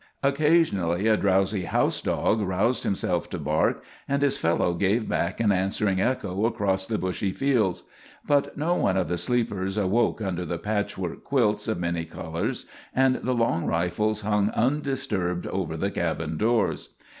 Occasionally 0.23 1.05
a 1.07 1.15
drowsy 1.15 1.65
house 1.65 2.01
dog 2.01 2.41
roused 2.41 2.83
himself 2.85 3.29
to 3.29 3.37
bark, 3.37 3.83
and 4.07 4.23
his 4.23 4.35
fellow 4.35 4.73
gave 4.73 5.07
back 5.07 5.39
an 5.39 5.51
answering 5.51 6.01
echo 6.01 6.47
across 6.47 6.87
the 6.87 6.97
bushy 6.97 7.31
fields; 7.31 7.83
but 8.25 8.57
no 8.57 8.73
one 8.73 8.97
of 8.97 9.07
the 9.07 9.15
sleepers 9.17 9.77
awoke 9.77 10.19
under 10.19 10.43
the 10.43 10.57
patchwork 10.57 11.23
quilts 11.23 11.67
of 11.67 11.79
many 11.79 12.03
colors, 12.05 12.65
and 12.95 13.17
the 13.17 13.35
long 13.35 13.67
rifles 13.67 14.21
hung 14.21 14.49
undisturbed 14.55 15.45
over 15.45 15.77
the 15.77 15.91
cabin 15.91 16.35
doors. 16.35 16.95